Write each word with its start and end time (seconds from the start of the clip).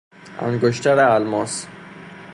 انگشتر 0.39 0.99
الماس 0.99 1.67